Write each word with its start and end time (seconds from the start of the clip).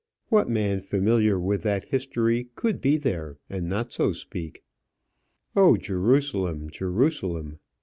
What 0.29 0.49
man 0.49 0.79
familiar 0.79 1.39
with 1.39 1.61
that 1.61 1.85
history 1.89 2.49
could 2.55 2.81
be 2.81 2.97
there 2.97 3.37
and 3.51 3.69
not 3.69 3.93
so 3.93 4.13
speak? 4.13 4.63
"O, 5.55 5.77
Jerusalem, 5.77 6.71
Jerusalem! 6.71 7.59